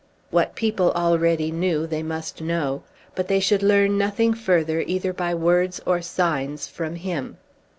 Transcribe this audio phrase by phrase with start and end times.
[0.31, 2.81] What people already knew they must know,
[3.13, 7.37] but they should learn nothing further either by words or signs from him.